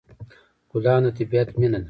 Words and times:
ګلان 0.71 1.01
د 1.05 1.07
طبیعت 1.17 1.49
مینه 1.59 1.71
ده. 1.79 1.79